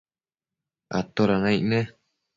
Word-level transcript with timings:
¿atoda 0.97 1.35
naic 1.43 1.63
ne? 1.71 1.81